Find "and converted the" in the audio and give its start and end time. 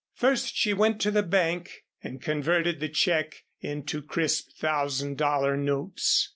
2.01-2.89